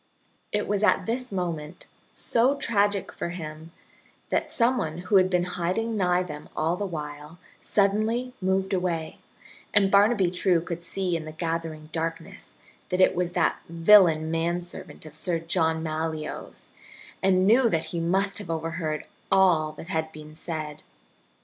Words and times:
It 0.51 0.67
was 0.67 0.81
at 0.81 1.05
this 1.05 1.31
moment, 1.31 1.85
so 2.11 2.55
tragic 2.55 3.11
for 3.13 3.29
him, 3.29 3.71
that 4.29 4.49
some 4.49 4.79
one 4.79 4.97
who 4.97 5.17
had 5.17 5.29
been 5.29 5.43
hiding 5.43 5.95
nigh 5.95 6.23
them 6.23 6.49
all 6.55 6.75
the 6.75 6.87
while 6.87 7.37
suddenly 7.61 8.33
moved 8.41 8.73
away, 8.73 9.19
and 9.75 9.91
Barnaby 9.91 10.31
True 10.31 10.59
could 10.59 10.81
see 10.81 11.15
in 11.15 11.25
the 11.25 11.31
gathering 11.31 11.87
darkness 11.91 12.53
that 12.89 12.99
it 12.99 13.13
was 13.13 13.33
that 13.33 13.59
villain 13.69 14.31
manservant 14.31 15.05
of 15.05 15.13
Sir 15.13 15.37
John 15.37 15.83
Malyoe's 15.83 16.71
and 17.21 17.45
knew 17.45 17.69
that 17.69 17.85
he 17.93 17.99
must 17.99 18.39
have 18.39 18.49
overheard 18.49 19.05
all 19.31 19.71
that 19.73 19.89
had 19.89 20.11
been 20.11 20.33
said. 20.33 20.81